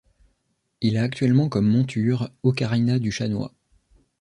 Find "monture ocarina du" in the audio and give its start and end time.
1.69-3.11